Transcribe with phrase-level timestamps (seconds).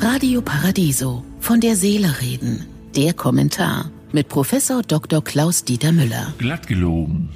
[0.00, 1.24] Radio Paradiso.
[1.40, 2.66] Von der Seele reden.
[2.96, 5.22] Der Kommentar mit Professor Dr.
[5.22, 6.34] Klaus Dieter Müller.
[6.38, 7.30] Glatt gelogen.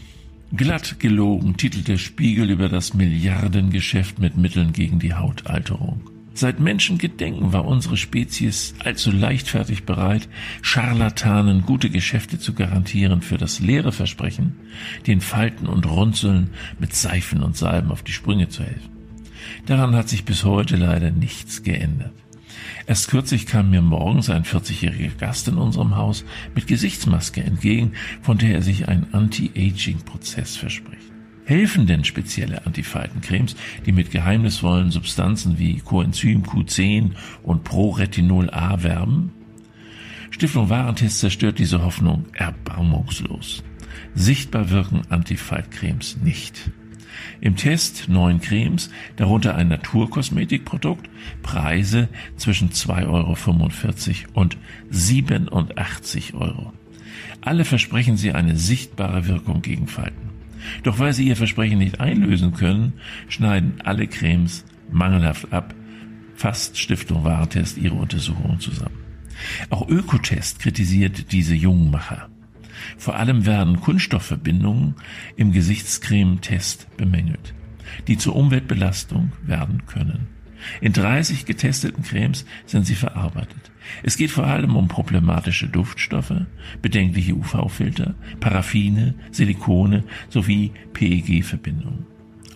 [0.52, 6.00] Glatt gelogen titelt der Spiegel über das Milliardengeschäft mit Mitteln gegen die Hautalterung.
[6.34, 10.28] Seit Menschengedenken war unsere Spezies allzu leichtfertig bereit,
[10.60, 14.56] Scharlatanen gute Geschäfte zu garantieren für das leere Versprechen,
[15.06, 18.95] den Falten und Runzeln mit Seifen und Salben auf die Sprünge zu helfen.
[19.66, 22.12] Daran hat sich bis heute leider nichts geändert.
[22.86, 28.38] Erst kürzlich kam mir morgens ein 40-jähriger Gast in unserem Haus mit Gesichtsmaske entgegen, von
[28.38, 31.12] der er sich einen Anti-Aging-Prozess verspricht.
[31.44, 39.32] Helfen denn spezielle Antifaltencremes, die mit geheimnisvollen Substanzen wie Coenzym Q10 und Proretinol A werben?
[40.30, 43.62] Stiftung Warentest zerstört diese Hoffnung erbarmungslos.
[44.14, 46.70] Sichtbar wirken Antifaltcremes nicht.
[47.40, 51.08] Im Test neun Cremes, darunter ein Naturkosmetikprodukt,
[51.42, 53.36] Preise zwischen 2,45 Euro
[54.34, 54.56] und
[54.90, 56.72] 87 Euro.
[57.40, 60.30] Alle versprechen sie eine sichtbare Wirkung gegen Falten.
[60.82, 62.94] Doch weil sie ihr Versprechen nicht einlösen können,
[63.28, 65.74] schneiden alle Cremes mangelhaft ab,
[66.34, 68.98] fasst Stiftung Warentest ihre Untersuchungen zusammen.
[69.70, 72.28] Auch Ökotest kritisiert diese Jungmacher.
[72.98, 74.94] Vor allem werden Kunststoffverbindungen
[75.36, 77.54] im Gesichtscreme-Test bemängelt,
[78.08, 80.28] die zur Umweltbelastung werden können.
[80.80, 83.70] In 30 getesteten Cremes sind sie verarbeitet.
[84.02, 86.42] Es geht vor allem um problematische Duftstoffe,
[86.82, 92.06] bedenkliche UV-Filter, Paraffine, Silikone sowie PEG-Verbindungen.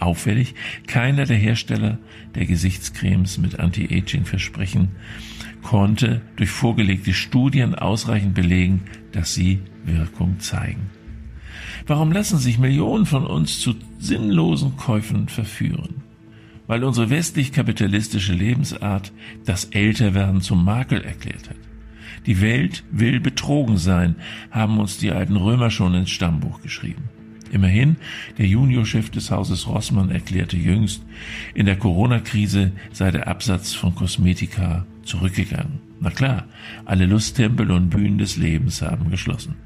[0.00, 0.54] Auffällig,
[0.86, 1.98] keiner der Hersteller
[2.34, 4.88] der Gesichtscremes mit Anti-Aging-Versprechen
[5.62, 10.91] konnte durch vorgelegte Studien ausreichend belegen, dass sie Wirkung zeigen.
[11.86, 16.03] Warum lassen sich Millionen von uns zu sinnlosen Käufen verführen?
[16.66, 19.12] Weil unsere westlich-kapitalistische Lebensart
[19.44, 21.56] das Älterwerden zum Makel erklärt hat.
[22.27, 24.16] Die Welt will betrogen sein,
[24.50, 27.08] haben uns die alten Römer schon ins Stammbuch geschrieben.
[27.50, 27.97] Immerhin,
[28.38, 31.03] der Juniorchef des Hauses Rossmann erklärte jüngst,
[31.55, 35.81] in der Corona-Krise sei der Absatz von Kosmetika zurückgegangen.
[36.00, 36.47] Na klar,
[36.84, 39.56] alle Lusttempel und Bühnen des Lebens haben geschlossen.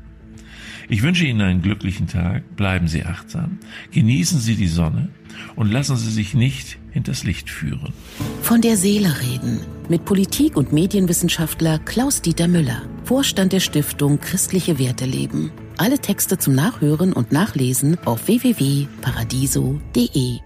[0.89, 3.59] Ich wünsche Ihnen einen glücklichen Tag, bleiben Sie achtsam,
[3.93, 5.09] genießen Sie die Sonne
[5.57, 7.93] und lassen Sie sich nicht hinters Licht führen.
[8.43, 15.07] Von der Seele reden mit Politik- und Medienwissenschaftler Klaus-Dieter Müller, Vorstand der Stiftung Christliche Werte
[15.07, 15.51] leben.
[15.77, 20.39] Alle Texte zum Nachhören und Nachlesen auf www.paradiso.de.